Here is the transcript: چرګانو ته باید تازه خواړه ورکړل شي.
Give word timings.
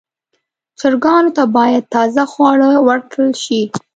چرګانو 0.79 1.31
ته 1.37 1.43
باید 1.55 1.83
تازه 1.93 2.23
خواړه 2.31 2.69
ورکړل 2.87 3.31
شي. 3.43 3.61